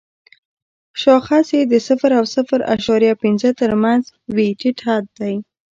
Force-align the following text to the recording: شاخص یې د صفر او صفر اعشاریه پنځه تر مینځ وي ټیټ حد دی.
شاخص 1.01 1.47
یې 1.57 1.61
د 1.71 1.73
صفر 1.87 2.11
او 2.19 2.25
صفر 2.35 2.59
اعشاریه 2.73 3.13
پنځه 3.23 3.49
تر 3.59 3.71
مینځ 3.81 4.03
وي 4.35 4.49
ټیټ 4.59 4.77
حد 4.87 5.05
دی. 5.19 5.35